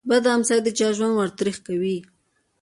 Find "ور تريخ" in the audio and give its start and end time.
1.15-1.57